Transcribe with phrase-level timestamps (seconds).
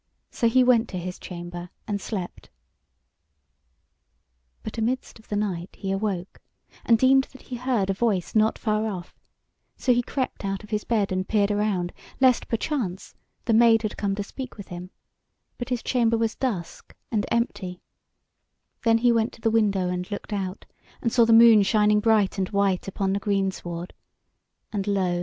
[0.31, 2.49] So he went to his chamber, and slept.
[4.63, 6.41] But amidst of the night he awoke
[6.83, 9.15] and deemed that he heard a voice not far off,
[9.77, 13.13] so he crept out of his bed and peered around, lest, perchance,
[13.45, 14.89] the Maid had come to speak with him;
[15.59, 17.79] but his chamber was dusk and empty:
[18.81, 20.65] then he went to the window and looked out,
[21.03, 23.93] and saw the moon shining bright and white upon the greensward.
[24.73, 25.19] And lo!